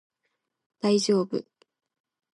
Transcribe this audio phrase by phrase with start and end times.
[0.79, 1.45] 大丈夫